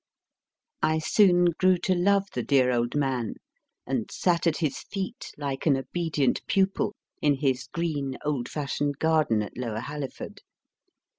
I 0.81 0.97
soon 0.97 1.51
grew 1.59 1.77
to 1.77 1.93
love 1.93 2.25
the 2.33 2.41
dear 2.41 2.71
old 2.71 2.95
man, 2.95 3.35
and 3.85 4.09
sat 4.09 4.47
at 4.47 4.57
his 4.57 4.79
feet, 4.79 5.31
like 5.37 5.67
an 5.67 5.77
obedient 5.77 6.41
pupil, 6.47 6.95
in 7.21 7.35
his 7.35 7.67
green 7.67 8.17
old 8.25 8.49
fashioned 8.49 8.97
garden 8.97 9.43
at 9.43 9.59
Lower 9.59 9.81
Halliford. 9.81 10.41